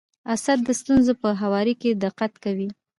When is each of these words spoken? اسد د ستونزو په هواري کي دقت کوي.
اسد 0.33 0.59
د 0.67 0.69
ستونزو 0.79 1.13
په 1.21 1.29
هواري 1.41 1.73
کي 1.81 1.89
دقت 2.05 2.33
کوي. 2.43 2.67